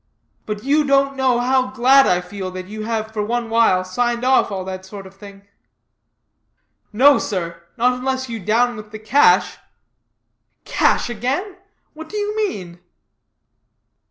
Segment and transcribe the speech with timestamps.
[0.47, 4.23] But you don't know how glad I feel that you have for one while signed
[4.25, 5.43] off all that sort of thing."
[6.91, 9.57] "No, sir; not unless you down with the cash."
[10.65, 11.55] "Cash again!
[11.93, 12.79] What do you mean?"